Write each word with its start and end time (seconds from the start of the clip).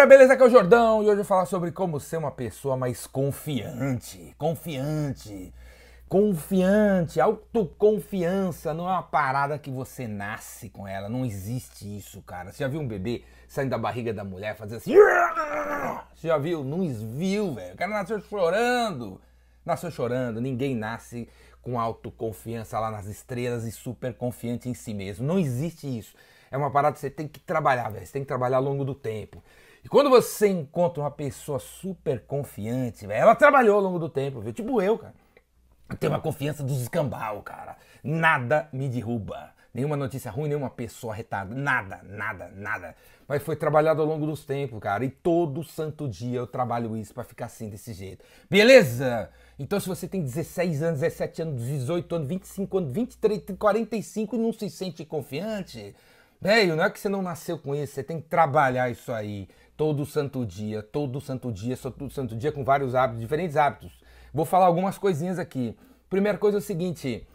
galera, 0.00 0.06
beleza? 0.06 0.32
Aqui 0.32 0.42
é 0.42 0.46
o 0.46 0.50
Jordão 0.50 1.02
e 1.02 1.06
hoje 1.06 1.10
eu 1.10 1.16
vou 1.16 1.24
falar 1.24 1.44
sobre 1.46 1.70
como 1.72 2.00
ser 2.00 2.16
uma 2.16 2.30
pessoa 2.30 2.76
mais 2.76 3.06
confiante. 3.06 4.34
Confiante. 4.38 5.52
Confiante, 6.08 7.20
autoconfiança 7.20 8.74
não 8.74 8.88
é 8.88 8.92
uma 8.92 9.02
parada 9.02 9.58
que 9.58 9.70
você 9.70 10.08
nasce 10.08 10.68
com 10.68 10.88
ela, 10.88 11.08
não 11.08 11.24
existe 11.24 11.84
isso, 11.96 12.20
cara. 12.22 12.50
Você 12.50 12.64
já 12.64 12.68
viu 12.68 12.80
um 12.80 12.86
bebê 12.86 13.22
saindo 13.46 13.70
da 13.70 13.78
barriga 13.78 14.12
da 14.12 14.24
mulher 14.24 14.56
fazer 14.56 14.76
assim? 14.76 14.94
Você 16.14 16.28
já 16.28 16.38
viu? 16.38 16.64
Não 16.64 16.88
viu, 16.88 17.54
velho. 17.54 17.74
O 17.74 17.76
cara 17.76 17.92
nasceu 17.92 18.20
chorando. 18.20 19.20
Nasceu 19.64 19.90
chorando, 19.90 20.40
ninguém 20.40 20.74
nasce 20.74 21.28
com 21.62 21.78
autoconfiança 21.78 22.78
lá 22.80 22.90
nas 22.90 23.06
estrelas 23.06 23.64
e 23.64 23.70
super 23.70 24.14
confiante 24.14 24.68
em 24.68 24.74
si 24.74 24.94
mesmo. 24.94 25.26
Não 25.26 25.38
existe 25.38 25.86
isso. 25.86 26.16
É 26.50 26.56
uma 26.56 26.70
parada 26.70 26.94
que 26.94 27.00
você 27.00 27.10
tem 27.10 27.28
que 27.28 27.38
trabalhar, 27.38 27.88
velho. 27.90 28.04
Você 28.04 28.12
tem 28.12 28.22
que 28.22 28.28
trabalhar 28.28 28.56
ao 28.56 28.62
longo 28.64 28.84
do 28.84 28.94
tempo. 28.94 29.40
E 29.84 29.88
quando 29.88 30.10
você 30.10 30.48
encontra 30.48 31.02
uma 31.02 31.10
pessoa 31.10 31.58
super 31.58 32.20
confiante, 32.26 33.06
velho, 33.06 33.22
ela 33.22 33.34
trabalhou 33.34 33.76
ao 33.76 33.82
longo 33.82 33.98
do 33.98 34.08
tempo, 34.08 34.40
viu? 34.40 34.52
Tipo 34.52 34.80
eu, 34.82 34.98
cara. 34.98 35.14
Eu 35.88 35.96
tenho 35.96 36.12
uma 36.12 36.20
confiança 36.20 36.62
dos 36.62 36.80
escambau, 36.82 37.42
cara. 37.42 37.76
Nada 38.04 38.68
me 38.72 38.88
derruba. 38.88 39.52
Nenhuma 39.72 39.96
notícia 39.96 40.30
ruim, 40.30 40.48
nenhuma 40.48 40.70
pessoa 40.70 41.14
retada. 41.14 41.54
Nada, 41.54 42.00
nada, 42.04 42.52
nada. 42.56 42.94
Mas 43.26 43.42
foi 43.42 43.54
trabalhado 43.54 44.02
ao 44.02 44.06
longo 44.06 44.26
dos 44.26 44.44
tempos, 44.44 44.80
cara. 44.80 45.04
E 45.04 45.10
todo 45.10 45.62
santo 45.62 46.08
dia 46.08 46.38
eu 46.38 46.46
trabalho 46.46 46.96
isso 46.96 47.14
para 47.14 47.22
ficar 47.22 47.46
assim, 47.46 47.68
desse 47.68 47.92
jeito. 47.92 48.24
Beleza? 48.48 49.30
Então, 49.58 49.78
se 49.78 49.88
você 49.88 50.08
tem 50.08 50.22
16 50.22 50.82
anos, 50.82 51.00
17 51.00 51.42
anos, 51.42 51.64
18 51.64 52.14
anos, 52.16 52.28
25 52.28 52.78
anos, 52.78 52.92
23, 52.92 53.42
45 53.56 54.34
e 54.34 54.38
não 54.38 54.52
se 54.52 54.68
sente 54.70 55.04
confiante, 55.04 55.94
velho, 56.40 56.76
não 56.76 56.84
é 56.84 56.90
que 56.90 56.98
você 56.98 57.08
não 57.08 57.22
nasceu 57.22 57.58
com 57.58 57.74
isso, 57.74 57.94
você 57.94 58.02
tem 58.02 58.20
que 58.20 58.28
trabalhar 58.28 58.90
isso 58.90 59.12
aí 59.12 59.48
todo 59.76 60.04
santo 60.06 60.44
dia, 60.44 60.82
todo 60.82 61.20
santo 61.20 61.52
dia, 61.52 61.76
todo 61.76 62.10
santo 62.10 62.36
dia 62.36 62.52
com 62.52 62.64
vários 62.64 62.94
hábitos, 62.94 63.20
diferentes 63.20 63.56
hábitos. 63.56 63.92
Vou 64.32 64.44
falar 64.44 64.66
algumas 64.66 64.98
coisinhas 64.98 65.38
aqui. 65.38 65.76
Primeira 66.08 66.38
coisa 66.38 66.58
é 66.58 66.60
o 66.60 66.62
seguinte, 66.62 67.26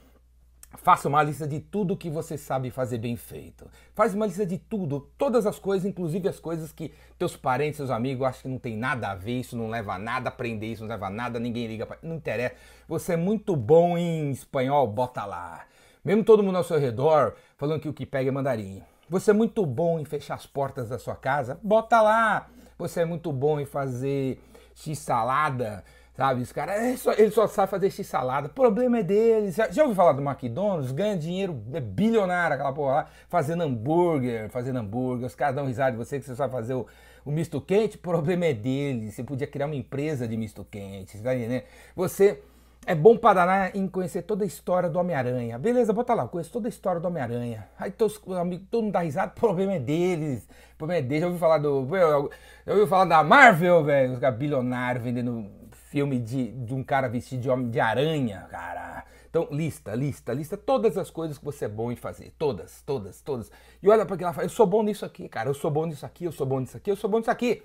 Faça 0.77 1.07
uma 1.07 1.23
lista 1.23 1.47
de 1.47 1.59
tudo 1.59 1.95
que 1.95 2.09
você 2.09 2.37
sabe 2.37 2.69
fazer 2.69 2.97
bem 2.97 3.15
feito. 3.15 3.69
Faz 3.93 4.13
uma 4.13 4.25
lista 4.25 4.45
de 4.45 4.57
tudo, 4.57 5.09
todas 5.17 5.45
as 5.45 5.57
coisas, 5.57 5.85
inclusive 5.85 6.27
as 6.27 6.39
coisas 6.39 6.71
que 6.71 6.93
teus 7.17 7.35
parentes, 7.35 7.77
seus 7.77 7.89
amigos 7.89 8.27
acham 8.27 8.41
que 8.43 8.47
não 8.49 8.59
tem 8.59 8.75
nada 8.75 9.11
a 9.11 9.15
ver, 9.15 9.39
isso 9.39 9.55
não 9.55 9.69
leva 9.69 9.93
a 9.93 9.99
nada, 9.99 10.29
aprender 10.29 10.67
isso 10.67 10.83
não 10.83 10.89
leva 10.89 11.07
a 11.07 11.09
nada, 11.09 11.39
ninguém 11.39 11.67
liga 11.67 11.85
pra... 11.85 11.97
Não 12.01 12.15
interessa. 12.15 12.55
Você 12.87 13.13
é 13.13 13.17
muito 13.17 13.55
bom 13.55 13.97
em 13.97 14.31
espanhol, 14.31 14.87
bota 14.87 15.25
lá. 15.25 15.65
Mesmo 16.03 16.23
todo 16.23 16.43
mundo 16.43 16.57
ao 16.57 16.63
seu 16.63 16.79
redor 16.79 17.35
falando 17.57 17.81
que 17.81 17.89
o 17.89 17.93
que 17.93 18.05
pega 18.05 18.29
é 18.29 18.31
mandarim. 18.31 18.83
Você 19.09 19.31
é 19.31 19.33
muito 19.33 19.65
bom 19.65 19.99
em 19.99 20.05
fechar 20.05 20.35
as 20.35 20.45
portas 20.45 20.89
da 20.89 20.97
sua 20.97 21.15
casa, 21.15 21.59
bota 21.61 22.01
lá. 22.01 22.47
Você 22.77 23.01
é 23.01 23.05
muito 23.05 23.31
bom 23.31 23.59
em 23.59 23.65
fazer 23.65 24.41
x-salada, 24.75 25.83
Sabe, 26.15 26.41
os 26.41 26.51
caras, 26.53 26.81
ele 26.81 26.97
só, 26.97 27.11
ele 27.11 27.29
só 27.29 27.45
sabe 27.45 27.69
fazer 27.69 27.91
x-salada. 27.91 28.47
Problema 28.47 28.99
é 28.99 29.03
deles. 29.03 29.55
Já, 29.55 29.69
já 29.69 29.83
ouviu 29.83 29.95
falar 29.95 30.13
do 30.13 30.21
McDonald's? 30.21 30.93
Ganha 30.93 31.17
dinheiro, 31.17 31.61
é 31.73 31.81
bilionário 31.81 32.53
aquela 32.53 32.71
porra 32.71 32.93
lá, 32.93 33.05
fazendo 33.27 33.63
hambúrguer, 33.63 34.49
fazendo 34.49 34.79
hambúrguer. 34.79 35.25
Os 35.25 35.35
caras 35.35 35.55
dão 35.55 35.65
risada 35.65 35.91
de 35.91 35.97
você 35.97 36.17
que 36.17 36.25
você 36.25 36.33
sabe 36.33 36.53
fazer 36.53 36.73
o, 36.73 36.87
o 37.25 37.31
misto 37.31 37.59
quente. 37.59 37.97
Problema 37.97 38.45
é 38.45 38.53
deles. 38.53 39.13
Você 39.13 39.25
podia 39.25 39.45
criar 39.45 39.65
uma 39.65 39.75
empresa 39.75 40.25
de 40.25 40.37
misto 40.37 40.65
quente, 40.71 41.21
tá 41.21 41.35
entendendo? 41.35 41.63
Você 41.97 42.41
é 42.85 42.93
bom 42.93 43.17
para 43.17 43.33
danar 43.33 43.75
em 43.75 43.87
conhecer 43.87 44.21
toda 44.21 44.43
a 44.43 44.47
história 44.47 44.89
do 44.89 44.99
Homem-Aranha. 44.99 45.57
Beleza, 45.57 45.91
bota 45.91 46.13
lá, 46.13 46.23
eu 46.23 46.29
conheço 46.29 46.51
toda 46.51 46.67
a 46.67 46.69
história 46.69 47.01
do 47.01 47.07
Homem-Aranha. 47.07 47.67
Aí 47.79 47.89
todos, 47.89 48.21
amigos, 48.37 48.67
todo 48.69 48.83
mundo 48.83 48.93
dá 48.93 48.99
risada, 48.99 49.31
o 49.35 49.39
problema 49.39 49.73
é 49.73 49.79
deles. 49.79 50.47
O 50.73 50.77
problema 50.77 50.99
é 50.99 51.01
deles. 51.01 51.21
Já 51.21 51.27
ouviu 51.27 51.39
falar 51.39 51.57
do. 51.57 51.87
Já 52.65 52.71
ouviu 52.71 52.87
falar 52.87 53.05
da 53.05 53.23
Marvel, 53.23 53.83
velho? 53.83 54.13
Os 54.13 54.19
caras 54.19 54.37
bilionários 54.37 55.03
vendendo 55.03 55.49
filme 55.89 56.19
de, 56.19 56.51
de 56.51 56.73
um 56.73 56.83
cara 56.83 57.07
vestido 57.07 57.41
de 57.41 57.49
homem 57.49 57.69
de 57.69 57.79
aranha, 57.79 58.45
cara. 58.51 59.05
Então, 59.29 59.47
lista, 59.51 59.93
lista, 59.95 60.33
lista 60.33 60.55
todas 60.55 60.97
as 60.97 61.09
coisas 61.09 61.37
que 61.37 61.43
você 61.43 61.65
é 61.65 61.67
bom 61.67 61.91
em 61.91 61.95
fazer. 61.95 62.33
Todas, 62.37 62.81
todas, 62.83 63.21
todas. 63.21 63.51
E 63.81 63.89
olha 63.89 64.05
para 64.05 64.15
que 64.15 64.23
ela 64.23 64.31
fala, 64.31 64.45
eu 64.45 64.49
sou 64.49 64.65
bom 64.65 64.83
nisso 64.83 65.05
aqui, 65.05 65.27
cara. 65.27 65.49
Eu 65.49 65.53
sou 65.53 65.71
bom 65.71 65.85
nisso 65.85 66.05
aqui, 66.05 66.25
eu 66.25 66.31
sou 66.31 66.45
bom 66.45 66.59
nisso 66.59 66.77
aqui, 66.77 66.91
eu 66.91 66.95
sou 66.95 67.09
bom 67.09 67.17
nisso 67.17 67.31
aqui. 67.31 67.63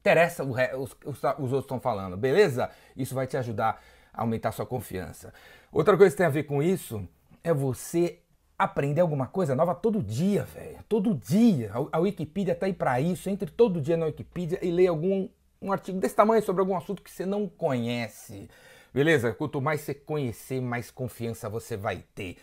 Interessa 0.00 0.44
o, 0.44 0.52
os, 0.82 0.96
os, 1.04 1.18
os 1.18 1.22
outros 1.22 1.64
estão 1.64 1.80
falando, 1.80 2.16
beleza? 2.16 2.70
Isso 2.96 3.14
vai 3.14 3.26
te 3.26 3.36
ajudar 3.36 3.80
aumentar 4.18 4.52
sua 4.52 4.66
confiança. 4.66 5.32
Outra 5.72 5.96
coisa 5.96 6.12
que 6.12 6.18
tem 6.18 6.26
a 6.26 6.30
ver 6.30 6.42
com 6.44 6.62
isso 6.62 7.06
é 7.42 7.54
você 7.54 8.18
aprender 8.58 9.00
alguma 9.00 9.26
coisa 9.26 9.54
nova 9.54 9.74
todo 9.74 10.02
dia, 10.02 10.44
velho. 10.44 10.78
Todo 10.88 11.14
dia. 11.14 11.70
A 11.92 11.98
Wikipedia 11.98 12.54
tá 12.54 12.66
aí 12.66 12.72
para 12.72 13.00
isso. 13.00 13.30
Entre 13.30 13.50
todo 13.50 13.80
dia 13.80 13.96
na 13.96 14.06
Wikipedia 14.06 14.58
e 14.60 14.70
leia 14.70 14.90
algum 14.90 15.28
um 15.60 15.72
artigo 15.72 15.98
desse 15.98 16.14
tamanho 16.14 16.42
sobre 16.42 16.60
algum 16.60 16.76
assunto 16.76 17.02
que 17.02 17.10
você 17.10 17.26
não 17.26 17.48
conhece. 17.48 18.48
Beleza? 18.92 19.32
Quanto 19.32 19.60
mais 19.60 19.80
você 19.80 19.94
conhecer, 19.94 20.60
mais 20.60 20.90
confiança 20.90 21.48
você 21.48 21.76
vai 21.76 22.04
ter. 22.14 22.36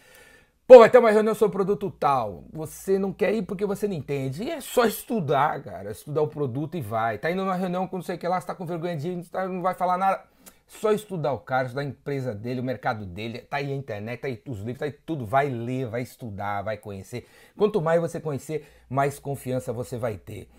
Pô, 0.68 0.80
vai 0.80 0.90
ter 0.90 0.98
uma 0.98 1.12
reunião 1.12 1.36
sobre 1.36 1.54
produto 1.54 1.92
tal. 1.92 2.44
Você 2.52 2.98
não 2.98 3.14
quer 3.14 3.34
ir 3.34 3.44
porque 3.44 3.66
você 3.66 3.88
não 3.88 3.96
entende. 3.96 4.44
E 4.44 4.52
é 4.52 4.60
só 4.60 4.86
estudar, 4.86 5.62
cara. 5.62 5.92
Estudar 5.92 6.22
o 6.22 6.28
produto 6.28 6.76
e 6.76 6.82
vai. 6.82 7.18
Tá 7.18 7.30
indo 7.30 7.44
numa 7.44 7.56
reunião 7.56 7.88
com 7.88 7.98
não 7.98 8.04
sei 8.04 8.16
o 8.16 8.20
que 8.20 8.28
lá, 8.28 8.42
você 8.42 8.48
tá 8.48 8.56
com 8.56 8.66
vergonha 8.66 8.98
de 8.98 9.10
ir, 9.10 9.26
tá, 9.26 9.48
não 9.48 9.62
vai 9.62 9.76
falar 9.76 9.98
nada. 9.98 10.24
Só 10.68 10.92
estudar 10.92 11.32
o 11.32 11.40
cara, 11.40 11.66
estudar 11.66 11.82
a 11.82 11.86
empresa 11.86 12.34
dele, 12.34 12.60
o 12.60 12.64
mercado 12.64 13.06
dele. 13.06 13.40
Tá 13.40 13.58
aí 13.58 13.72
a 13.72 13.76
internet, 13.76 14.20
tá 14.20 14.28
aí 14.28 14.42
os 14.48 14.60
livros, 14.60 14.80
tá 14.80 14.86
aí 14.86 14.92
tudo. 14.92 15.26
Vai 15.26 15.50
ler, 15.50 15.88
vai 15.88 16.02
estudar, 16.02 16.64
vai 16.64 16.78
conhecer. 16.78 17.28
Quanto 17.56 17.82
mais 17.82 18.02
você 18.02 18.20
conhecer, 18.20 18.68
mais 18.90 19.20
confiança 19.20 19.72
você 19.72 19.98
vai 19.98 20.18
ter. 20.18 20.50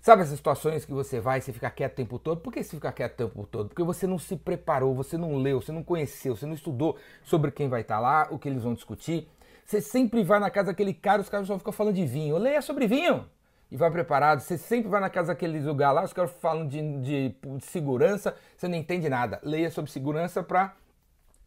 Sabe 0.00 0.22
essas 0.22 0.36
situações 0.36 0.84
que 0.84 0.92
você 0.92 1.20
vai 1.20 1.40
você 1.40 1.52
fica 1.52 1.70
quieto 1.70 1.92
o 1.92 1.96
tempo 1.96 2.18
todo? 2.18 2.40
Por 2.40 2.52
que 2.52 2.62
você 2.62 2.70
fica 2.70 2.90
quieto 2.90 3.12
o 3.12 3.28
tempo 3.28 3.46
todo? 3.46 3.68
Porque 3.68 3.84
você 3.84 4.04
não 4.04 4.18
se 4.18 4.36
preparou, 4.36 4.94
você 4.96 5.16
não 5.16 5.36
leu, 5.36 5.60
você 5.60 5.70
não 5.70 5.84
conheceu, 5.84 6.34
você 6.34 6.44
não 6.44 6.54
estudou 6.54 6.98
sobre 7.22 7.52
quem 7.52 7.68
vai 7.68 7.82
estar 7.82 8.00
lá, 8.00 8.26
o 8.30 8.38
que 8.38 8.48
eles 8.48 8.64
vão 8.64 8.74
discutir. 8.74 9.28
Você 9.64 9.80
sempre 9.80 10.24
vai 10.24 10.40
na 10.40 10.50
casa 10.50 10.72
daquele 10.72 10.92
cara, 10.92 11.22
os 11.22 11.28
caras 11.28 11.46
só 11.46 11.56
ficam 11.56 11.72
falando 11.72 11.94
de 11.94 12.04
vinho. 12.04 12.36
Leia 12.36 12.60
sobre 12.60 12.88
vinho 12.88 13.24
e 13.72 13.76
vai 13.76 13.90
preparado. 13.90 14.40
Você 14.40 14.58
sempre 14.58 14.90
vai 14.90 15.00
na 15.00 15.08
casa 15.08 15.28
daquele 15.28 15.58
lugar 15.58 15.92
lá, 15.92 16.04
os 16.04 16.12
caras 16.12 16.30
falam 16.40 16.68
de, 16.68 17.00
de, 17.00 17.28
de 17.30 17.64
segurança, 17.64 18.36
você 18.54 18.68
não 18.68 18.76
entende 18.76 19.08
nada. 19.08 19.40
Leia 19.42 19.70
sobre 19.70 19.90
segurança 19.90 20.42
para 20.42 20.74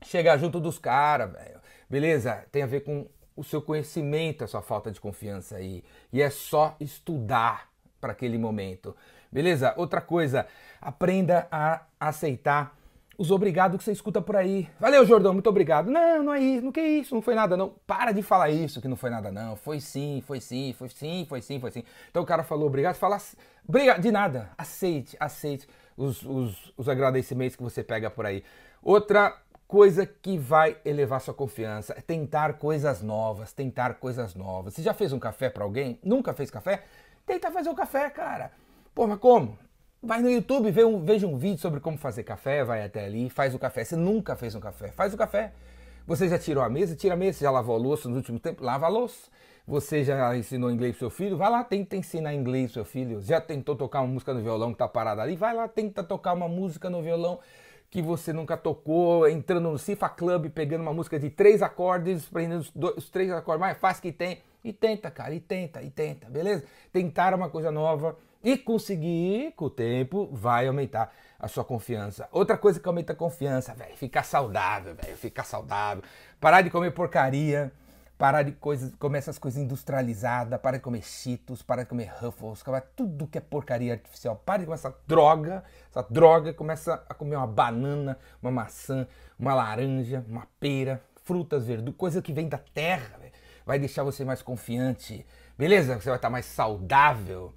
chegar 0.01 0.35
junto 0.39 0.59
dos 0.59 0.79
caras, 0.79 1.31
velho. 1.31 1.61
Beleza? 1.87 2.43
Tem 2.51 2.63
a 2.63 2.65
ver 2.65 2.81
com 2.81 3.07
o 3.35 3.43
seu 3.43 3.61
conhecimento, 3.61 4.43
a 4.43 4.47
sua 4.47 4.63
falta 4.63 4.91
de 4.91 4.99
confiança 4.99 5.57
aí. 5.57 5.83
E 6.11 6.19
é 6.19 6.31
só 6.31 6.75
estudar 6.79 7.69
para 8.01 8.13
aquele 8.13 8.39
momento. 8.39 8.95
Beleza? 9.31 9.75
Outra 9.77 10.01
coisa, 10.01 10.47
aprenda 10.81 11.47
a 11.51 11.83
aceitar 11.99 12.75
os 13.17 13.31
obrigados 13.31 13.77
que 13.77 13.83
você 13.83 13.91
escuta 13.91 14.21
por 14.21 14.35
aí. 14.35 14.69
Valeu, 14.79 15.05
Jordão, 15.05 15.33
muito 15.33 15.49
obrigado. 15.49 15.89
Não, 15.89 16.23
não 16.23 16.33
é 16.33 16.39
isso, 16.39 16.65
não 16.65 16.71
que 16.71 16.81
isso, 16.81 17.15
não 17.15 17.21
foi 17.21 17.35
nada 17.35 17.55
não. 17.55 17.73
Para 17.85 18.11
de 18.11 18.21
falar 18.21 18.49
isso 18.49 18.81
que 18.81 18.87
não 18.87 18.95
foi 18.95 19.09
nada 19.09 19.31
não. 19.31 19.55
Foi 19.55 19.79
sim, 19.79 20.21
foi 20.25 20.39
sim, 20.39 20.73
foi 20.77 20.89
sim, 20.89 21.25
foi 21.27 21.41
sim, 21.41 21.59
foi 21.59 21.71
sim. 21.71 21.83
Então 22.09 22.23
o 22.23 22.25
cara 22.25 22.43
falou 22.43 22.67
obrigado, 22.67 22.95
fala 22.95 23.17
obrigado, 23.67 24.01
de 24.01 24.11
nada. 24.11 24.49
Aceite, 24.57 25.15
aceite 25.19 25.67
os, 25.95 26.23
os, 26.23 26.73
os 26.77 26.89
agradecimentos 26.89 27.55
que 27.55 27.63
você 27.63 27.83
pega 27.83 28.09
por 28.09 28.25
aí. 28.25 28.43
Outra 28.81 29.35
coisa 29.67 30.05
que 30.05 30.37
vai 30.37 30.77
elevar 30.85 31.19
sua 31.21 31.33
confiança 31.33 31.93
é 31.97 32.01
tentar 32.01 32.53
coisas 32.53 33.01
novas, 33.01 33.53
tentar 33.53 33.95
coisas 33.95 34.35
novas. 34.35 34.73
Você 34.73 34.81
já 34.81 34.93
fez 34.93 35.11
um 35.11 35.19
café 35.19 35.49
para 35.49 35.63
alguém? 35.63 35.99
Nunca 36.03 36.33
fez 36.33 36.51
café? 36.51 36.83
Tenta 37.25 37.51
fazer 37.51 37.69
o 37.69 37.75
café, 37.75 38.09
cara. 38.09 38.51
Pô, 38.93 39.07
mas 39.07 39.19
como? 39.19 39.57
Vai 40.05 40.21
no 40.21 40.29
YouTube, 40.29 40.69
vê 40.69 40.85
um, 40.85 41.03
veja 41.03 41.25
um 41.25 41.35
vídeo 41.35 41.57
sobre 41.57 41.79
como 41.79 41.97
fazer 41.97 42.21
café, 42.21 42.63
vai 42.63 42.85
até 42.85 43.05
ali, 43.05 43.27
faz 43.27 43.55
o 43.55 43.59
café. 43.59 43.83
Você 43.83 43.95
nunca 43.95 44.35
fez 44.35 44.53
um 44.53 44.59
café, 44.59 44.89
faz 44.91 45.11
o 45.15 45.17
café. 45.17 45.51
Você 46.05 46.29
já 46.29 46.37
tirou 46.37 46.63
a 46.63 46.69
mesa? 46.69 46.95
Tira 46.95 47.15
a 47.15 47.17
mesa. 47.17 47.39
Já 47.39 47.49
lavou 47.49 47.75
a 47.75 47.79
louça 47.79 48.07
nos 48.07 48.17
últimos 48.17 48.39
tempos? 48.39 48.63
Lava 48.63 48.85
a 48.85 48.89
louça. 48.89 49.31
Você 49.67 50.03
já 50.03 50.37
ensinou 50.37 50.69
inglês 50.69 50.91
pro 50.91 50.99
seu 50.99 51.09
filho? 51.09 51.35
Vai 51.37 51.49
lá, 51.49 51.63
tenta 51.63 51.95
ensinar 51.95 52.35
inglês 52.35 52.65
pro 52.65 52.73
seu 52.75 52.85
filho. 52.85 53.19
Já 53.19 53.41
tentou 53.41 53.75
tocar 53.75 54.01
uma 54.01 54.13
música 54.13 54.31
no 54.31 54.43
violão 54.43 54.73
que 54.73 54.77
tá 54.77 54.87
parado 54.87 55.21
ali? 55.21 55.35
Vai 55.35 55.55
lá, 55.55 55.67
tenta 55.67 56.03
tocar 56.03 56.33
uma 56.33 56.47
música 56.47 56.87
no 56.87 57.01
violão 57.01 57.39
que 57.89 57.99
você 57.99 58.31
nunca 58.31 58.55
tocou, 58.55 59.27
entrando 59.27 59.71
no 59.71 59.79
Cifa 59.79 60.07
Club, 60.07 60.51
pegando 60.51 60.81
uma 60.81 60.93
música 60.93 61.17
de 61.17 61.31
três 61.31 61.63
acordes, 61.63 62.25
prendendo 62.25 62.59
os, 62.59 62.69
dois, 62.69 62.97
os 62.97 63.09
três 63.09 63.31
acordes 63.31 63.61
mais 63.61 63.77
fáceis 63.79 64.01
que 64.01 64.11
tem 64.11 64.37
e 64.63 64.71
tenta, 64.71 65.09
cara, 65.09 65.33
e 65.33 65.39
tenta, 65.39 65.81
e 65.81 65.89
tenta, 65.89 66.29
beleza? 66.29 66.63
Tentar 66.93 67.33
uma 67.33 67.49
coisa 67.49 67.71
nova 67.71 68.15
e 68.45 68.55
conseguir, 68.55 69.53
com 69.55 69.65
o 69.65 69.69
tempo, 69.71 70.29
vai 70.31 70.67
aumentar 70.67 71.11
a 71.39 71.47
sua 71.47 71.65
confiança. 71.65 72.29
Outra 72.31 72.55
coisa 72.55 72.79
que 72.79 72.87
aumenta 72.87 73.13
a 73.13 73.15
confiança, 73.15 73.73
velho, 73.73 73.97
ficar 73.97 74.21
saudável, 74.21 74.93
velho, 74.93 75.17
ficar 75.17 75.43
saudável. 75.43 76.03
Parar 76.39 76.61
de 76.61 76.69
comer 76.69 76.91
porcaria, 76.91 77.73
parar 78.19 78.43
de 78.43 78.51
coisas, 78.51 78.93
comer 78.99 79.17
essas 79.17 79.39
coisas 79.39 79.59
industrializadas, 79.59 80.61
parar 80.61 80.77
de 80.77 80.83
comer 80.83 81.01
cheetos, 81.01 81.63
parar 81.63 81.83
de 81.83 81.89
comer 81.89 82.11
ruffles, 82.21 82.63
tudo 82.95 83.25
que 83.25 83.39
é 83.39 83.41
porcaria 83.41 83.93
artificial. 83.93 84.35
Para 84.45 84.59
de 84.59 84.65
comer 84.65 84.75
essa 84.75 84.95
droga, 85.07 85.63
essa 85.89 86.05
droga, 86.07 86.53
começa 86.53 87.03
a 87.09 87.13
comer 87.15 87.37
uma 87.37 87.47
banana, 87.47 88.15
uma 88.43 88.51
maçã, 88.51 89.07
uma 89.39 89.55
laranja, 89.55 90.23
uma 90.29 90.47
pera, 90.59 91.01
frutas, 91.23 91.65
verduras, 91.65 91.97
coisa 91.97 92.21
que 92.21 92.31
vem 92.31 92.47
da 92.47 92.59
terra, 92.59 93.17
velho 93.17 93.33
vai 93.65 93.79
deixar 93.79 94.03
você 94.03 94.23
mais 94.23 94.41
confiante, 94.41 95.25
beleza? 95.57 95.99
Você 95.99 96.09
vai 96.09 96.17
estar 96.17 96.29
mais 96.29 96.45
saudável. 96.45 97.51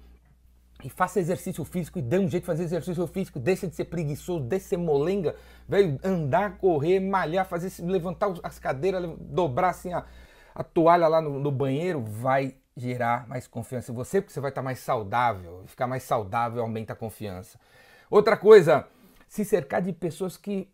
E 0.83 0.89
faça 0.89 1.19
exercício 1.19 1.63
físico 1.65 1.99
e 1.99 2.01
dê 2.01 2.17
um 2.17 2.29
jeito 2.29 2.43
de 2.43 2.47
fazer 2.47 2.63
exercício 2.63 3.05
físico, 3.07 3.39
deixa 3.39 3.67
de 3.67 3.75
ser 3.75 3.85
preguiçoso, 3.85 4.45
deixa 4.45 4.63
de 4.63 4.69
ser 4.69 4.77
molenga, 4.77 5.35
velho, 5.67 5.99
andar, 6.03 6.57
correr, 6.57 6.99
malhar, 6.99 7.45
fazer 7.45 7.71
levantar 7.83 8.33
as 8.43 8.59
cadeiras, 8.59 9.03
dobrar 9.19 9.69
assim 9.69 9.91
a, 9.91 10.05
a 10.55 10.63
toalha 10.63 11.07
lá 11.07 11.21
no, 11.21 11.37
no, 11.37 11.51
banheiro, 11.51 12.01
vai 12.01 12.55
gerar 12.77 13.27
mais 13.27 13.45
confiança 13.45 13.91
em 13.91 13.95
você, 13.95 14.21
porque 14.21 14.33
você 14.33 14.39
vai 14.39 14.51
estar 14.51 14.61
mais 14.61 14.79
saudável, 14.79 15.63
ficar 15.67 15.85
mais 15.85 16.03
saudável 16.03 16.61
aumenta 16.61 16.93
a 16.93 16.95
confiança. 16.95 17.59
Outra 18.09 18.37
coisa, 18.37 18.87
se 19.27 19.43
cercar 19.43 19.81
de 19.81 19.91
pessoas 19.91 20.37
que 20.37 20.69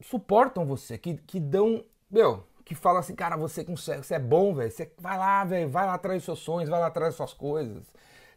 suportam 0.00 0.64
você, 0.64 0.96
que, 0.96 1.18
que 1.18 1.38
dão, 1.38 1.84
meu, 2.10 2.46
que 2.64 2.74
falam 2.74 3.00
assim, 3.00 3.14
cara, 3.14 3.36
você 3.36 3.62
consegue, 3.62 4.06
você 4.06 4.14
é 4.14 4.18
bom, 4.18 4.54
velho, 4.54 4.70
você 4.70 4.90
vai 4.98 5.18
lá, 5.18 5.44
velho, 5.44 5.68
vai 5.68 5.84
lá 5.84 5.94
atrás 5.94 6.18
dos 6.18 6.24
seus 6.24 6.38
sonhos, 6.38 6.70
vai 6.70 6.80
lá 6.80 6.86
atrás 6.86 7.10
das 7.10 7.16
suas 7.16 7.34
coisas 7.34 7.84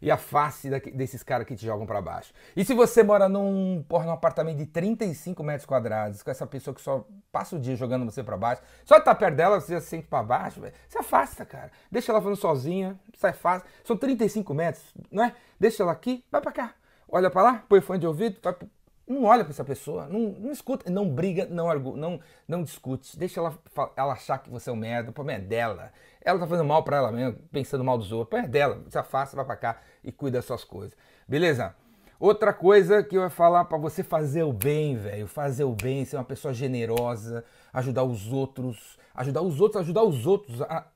e 0.04 0.10
a 0.10 0.18
face 0.18 0.68
desses 0.92 1.22
caras 1.22 1.46
que 1.46 1.56
te 1.56 1.64
jogam 1.64 1.86
para 1.86 1.98
baixo. 2.02 2.30
E 2.54 2.62
se 2.62 2.74
você 2.74 3.02
mora 3.02 3.26
num, 3.26 3.82
porra, 3.88 4.04
num 4.04 4.12
apartamento 4.12 4.58
de 4.58 4.66
35 4.66 5.42
metros 5.42 5.64
quadrados, 5.64 6.22
com 6.22 6.30
essa 6.30 6.46
pessoa 6.46 6.74
que 6.74 6.82
só 6.82 7.06
passa 7.32 7.56
o 7.56 7.58
dia 7.58 7.74
jogando 7.74 8.04
você 8.04 8.22
para 8.22 8.36
baixo, 8.36 8.60
só 8.84 9.00
tá 9.00 9.14
perto 9.14 9.34
dela, 9.34 9.58
você 9.58 9.80
se 9.80 9.86
sente 9.86 10.06
para 10.06 10.22
baixo, 10.22 10.60
véio, 10.60 10.74
se 10.90 10.98
afasta, 10.98 11.46
cara. 11.46 11.72
Deixa 11.90 12.12
ela 12.12 12.20
falando 12.20 12.36
sozinha, 12.36 13.00
sai 13.16 13.32
fácil. 13.32 13.66
São 13.82 13.96
35 13.96 14.52
metros, 14.52 14.84
não 15.10 15.24
é? 15.24 15.34
Deixa 15.58 15.82
ela 15.82 15.92
aqui, 15.92 16.22
vai 16.30 16.42
para 16.42 16.52
cá. 16.52 16.74
Olha 17.08 17.30
para 17.30 17.42
lá, 17.42 17.64
põe 17.66 17.80
fone 17.80 17.98
de 17.98 18.06
ouvido, 18.06 18.36
vai 18.42 18.52
pro 18.52 18.68
não 19.06 19.24
olha 19.24 19.44
para 19.44 19.52
essa 19.52 19.64
pessoa, 19.64 20.06
não, 20.06 20.20
não 20.38 20.50
escuta, 20.50 20.90
não 20.90 21.08
briga, 21.08 21.46
não, 21.46 21.72
não, 21.96 22.20
não 22.48 22.62
discute, 22.62 23.18
deixa 23.18 23.40
ela, 23.40 23.58
ela 23.96 24.12
achar 24.14 24.38
que 24.38 24.48
você 24.48 24.70
é 24.70 24.72
um 24.72 24.76
merda, 24.76 25.10
o 25.10 25.12
problema 25.12 25.42
é 25.42 25.44
dela. 25.44 25.92
Ela 26.22 26.38
tá 26.38 26.46
fazendo 26.46 26.66
mal 26.66 26.82
para 26.82 26.96
ela 26.96 27.12
mesmo, 27.12 27.38
pensando 27.52 27.84
mal 27.84 27.98
dos 27.98 28.10
outros, 28.10 28.28
o 28.28 28.30
problema 28.30 28.48
é 28.48 28.50
dela. 28.50 28.82
Se 28.88 28.98
afasta, 28.98 29.36
vai 29.36 29.44
para 29.44 29.56
cá 29.56 29.80
e 30.02 30.10
cuida 30.10 30.38
das 30.38 30.46
suas 30.46 30.64
coisas. 30.64 30.96
Beleza? 31.28 31.74
Outra 32.18 32.54
coisa 32.54 33.02
que 33.02 33.16
eu 33.16 33.22
ia 33.22 33.30
falar 33.30 33.66
para 33.66 33.76
você 33.76 34.02
fazer 34.02 34.44
o 34.44 34.52
bem, 34.52 34.96
velho, 34.96 35.26
fazer 35.26 35.64
o 35.64 35.74
bem, 35.74 36.04
ser 36.04 36.16
uma 36.16 36.24
pessoa 36.24 36.54
generosa, 36.54 37.44
ajudar 37.72 38.04
os 38.04 38.32
outros, 38.32 38.98
ajudar 39.14 39.42
os 39.42 39.60
outros, 39.60 39.82
ajudar 39.82 40.02
os 40.04 40.26
outros, 40.26 40.62
a, 40.62 40.86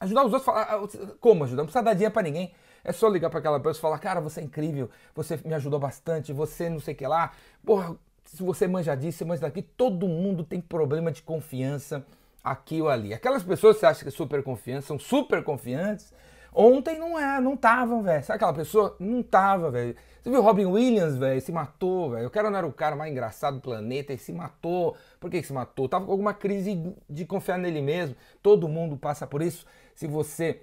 ajudar 0.00 0.24
os 0.24 0.32
outros, 0.32 1.16
como 1.20 1.44
ajudar? 1.44 1.62
Não 1.62 1.66
precisa 1.66 1.84
dar 1.84 1.92
dinheiro 1.92 2.12
para 2.12 2.22
ninguém. 2.22 2.52
É 2.86 2.92
só 2.92 3.08
ligar 3.08 3.28
para 3.30 3.40
aquela 3.40 3.58
pessoa 3.58 3.72
e 3.72 3.80
falar, 3.80 3.98
cara, 3.98 4.20
você 4.20 4.40
é 4.40 4.44
incrível, 4.44 4.88
você 5.12 5.36
me 5.44 5.52
ajudou 5.54 5.80
bastante, 5.80 6.32
você 6.32 6.70
não 6.70 6.78
sei 6.78 6.94
o 6.94 6.96
que 6.96 7.04
lá. 7.04 7.32
Porra, 7.64 7.96
se 8.24 8.44
você 8.44 8.68
manja 8.68 8.94
disso, 8.94 9.18
você 9.18 9.24
manja 9.24 9.40
daqui, 9.40 9.60
todo 9.60 10.06
mundo 10.06 10.44
tem 10.44 10.60
problema 10.60 11.10
de 11.10 11.20
confiança 11.20 12.06
aqui 12.44 12.80
ou 12.80 12.88
ali. 12.88 13.12
Aquelas 13.12 13.42
pessoas 13.42 13.74
que 13.74 13.80
você 13.80 13.86
acha 13.86 14.02
que 14.04 14.08
é 14.08 14.12
super 14.12 14.40
confiança, 14.40 14.86
são 14.86 15.00
super 15.00 15.42
confiantes. 15.42 16.14
Ontem 16.54 16.96
não 16.96 17.18
é, 17.18 17.40
não 17.40 17.54
estavam, 17.54 18.04
velho. 18.04 18.24
Sabe 18.24 18.36
aquela 18.36 18.52
pessoa? 18.52 18.94
Não 19.00 19.20
tava, 19.20 19.68
velho. 19.68 19.96
Você 20.22 20.30
viu 20.30 20.40
Robin 20.40 20.66
Williams, 20.66 21.16
velho? 21.16 21.40
Se 21.40 21.50
matou, 21.50 22.10
velho. 22.10 22.28
O 22.28 22.30
cara 22.30 22.48
não 22.50 22.56
era 22.56 22.66
o 22.68 22.72
cara 22.72 22.94
mais 22.94 23.10
engraçado 23.10 23.56
do 23.56 23.60
planeta 23.60 24.12
e 24.12 24.18
se 24.18 24.32
matou. 24.32 24.96
Por 25.18 25.28
que, 25.28 25.40
que 25.40 25.46
se 25.46 25.52
matou? 25.52 25.88
Tava 25.88 26.06
com 26.06 26.12
alguma 26.12 26.32
crise 26.32 26.94
de 27.10 27.26
confiar 27.26 27.58
nele 27.58 27.82
mesmo. 27.82 28.14
Todo 28.42 28.68
mundo 28.68 28.96
passa 28.96 29.26
por 29.26 29.42
isso. 29.42 29.66
Se 29.92 30.06
você 30.06 30.62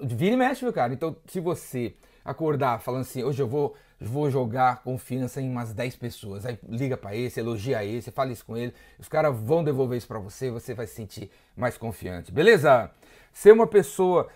Vira 0.00 0.34
e 0.34 0.36
mexe, 0.36 0.60
viu, 0.60 0.72
cara? 0.72 0.92
Então, 0.92 1.16
se 1.26 1.40
você 1.40 1.94
acordar 2.24 2.80
falando 2.80 3.02
assim, 3.02 3.22
hoje 3.22 3.40
eu 3.40 3.48
vou, 3.48 3.74
vou 4.00 4.30
jogar 4.30 4.82
confiança 4.82 5.40
em 5.40 5.50
umas 5.50 5.72
10 5.72 5.96
pessoas, 5.96 6.44
aí 6.44 6.58
liga 6.68 6.96
para 6.96 7.16
esse, 7.16 7.40
elogia 7.40 7.84
esse, 7.84 8.10
fala 8.10 8.32
isso 8.32 8.44
com 8.44 8.56
ele, 8.56 8.74
os 8.98 9.08
caras 9.08 9.34
vão 9.36 9.64
devolver 9.64 9.96
isso 9.96 10.06
para 10.06 10.18
você, 10.18 10.50
você 10.50 10.74
vai 10.74 10.86
se 10.86 10.94
sentir 10.94 11.30
mais 11.56 11.78
confiante, 11.78 12.30
beleza? 12.30 12.90
Ser 13.32 13.52
uma 13.52 13.66
pessoa 13.66 14.28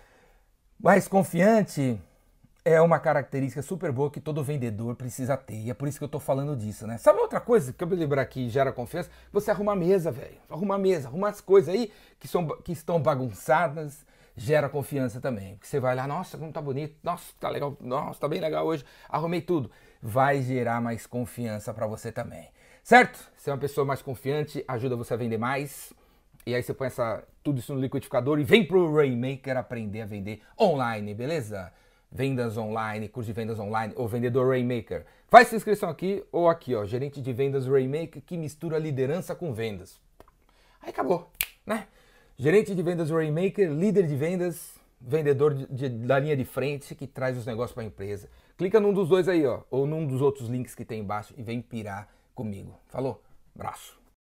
mais 0.79 1.07
confiante 1.07 1.99
é 2.65 2.79
uma 2.81 2.97
característica 2.97 3.61
super 3.61 3.91
boa 3.91 4.09
que 4.09 4.21
todo 4.21 4.43
vendedor 4.43 4.95
precisa 4.95 5.35
ter. 5.35 5.55
E 5.55 5.69
é 5.69 5.73
por 5.73 5.87
isso 5.87 5.97
que 5.97 6.03
eu 6.03 6.09
tô 6.09 6.19
falando 6.19 6.55
disso, 6.55 6.87
né? 6.87 6.97
Sabe 6.97 7.19
outra 7.19 7.41
coisa 7.41 7.73
que 7.73 7.83
eu 7.83 7.87
me 7.87 7.95
lembrar 7.95 8.25
que 8.25 8.49
gera 8.49 8.71
confiança? 8.71 9.09
Você 9.33 9.51
arruma 9.51 9.73
a 9.73 9.75
mesa, 9.75 10.11
velho. 10.11 10.37
Arruma 10.49 10.75
a 10.75 10.77
mesa, 10.77 11.09
arruma 11.09 11.27
as 11.27 11.41
coisas 11.41 11.73
aí 11.73 11.91
que, 12.19 12.27
são, 12.27 12.47
que 12.63 12.71
estão 12.71 13.01
bagunçadas, 13.01 14.05
gera 14.35 14.69
confiança 14.69 15.19
também. 15.19 15.55
Porque 15.55 15.67
você 15.67 15.79
vai 15.79 15.95
lá, 15.95 16.07
nossa, 16.07 16.37
como 16.37 16.51
tá 16.51 16.61
bonito, 16.61 16.95
nossa, 17.03 17.33
tá 17.39 17.49
legal, 17.49 17.77
nossa, 17.79 18.19
tá 18.19 18.27
bem 18.27 18.39
legal 18.39 18.65
hoje, 18.65 18.85
arrumei 19.07 19.41
tudo. 19.41 19.69
Vai 20.01 20.41
gerar 20.41 20.81
mais 20.81 21.05
confiança 21.07 21.73
para 21.73 21.87
você 21.87 22.11
também. 22.11 22.49
Certo? 22.83 23.31
Ser 23.37 23.51
uma 23.51 23.57
pessoa 23.57 23.85
mais 23.85 24.01
confiante 24.01 24.63
ajuda 24.67 24.95
você 24.95 25.13
a 25.13 25.17
vender 25.17 25.37
mais. 25.37 25.93
E 26.45 26.53
aí 26.53 26.61
você 26.61 26.73
põe 26.73 26.87
essa, 26.87 27.23
tudo 27.41 27.59
isso 27.59 27.73
no 27.73 27.79
liquidificador 27.79 28.37
e 28.39 28.43
vem 28.43 28.65
pro 28.65 28.93
Rainmaker 28.93 29.55
aprender 29.55 30.01
a 30.01 30.05
vender 30.05 30.41
online, 30.59 31.13
beleza? 31.13 31.71
Vendas 32.11 32.57
online, 32.57 33.07
curso 33.07 33.27
de 33.27 33.33
vendas 33.33 33.57
online 33.59 33.93
ou 33.95 34.07
vendedor 34.07 34.49
Rainmaker. 34.49 35.05
Faz 35.29 35.47
sua 35.47 35.55
inscrição 35.55 35.89
aqui 35.89 36.23
ou 36.31 36.49
aqui, 36.49 36.75
ó, 36.75 36.85
gerente 36.85 37.21
de 37.21 37.31
vendas 37.31 37.65
Rainmaker 37.65 38.21
que 38.21 38.37
mistura 38.37 38.77
liderança 38.77 39.33
com 39.33 39.53
vendas. 39.53 39.99
Aí 40.81 40.89
acabou, 40.89 41.31
né? 41.65 41.87
Gerente 42.37 42.73
de 42.73 42.81
vendas 42.81 43.11
Rainmaker, 43.11 43.71
líder 43.71 44.07
de 44.07 44.15
vendas, 44.15 44.75
vendedor 44.99 45.53
de, 45.53 45.67
de, 45.67 45.89
da 45.89 46.17
linha 46.17 46.35
de 46.35 46.43
frente 46.43 46.95
que 46.95 47.05
traz 47.05 47.37
os 47.37 47.45
negócios 47.45 47.73
para 47.73 47.83
a 47.83 47.85
empresa. 47.85 48.27
Clica 48.57 48.79
num 48.79 48.91
dos 48.91 49.07
dois 49.07 49.27
aí, 49.27 49.45
ó, 49.45 49.61
ou 49.69 49.85
num 49.85 50.07
dos 50.07 50.19
outros 50.19 50.49
links 50.49 50.73
que 50.73 50.83
tem 50.83 51.01
embaixo 51.01 51.33
e 51.37 51.43
vem 51.43 51.61
pirar 51.61 52.09
comigo. 52.33 52.79
Falou? 52.87 53.21
Abraço. 53.53 54.02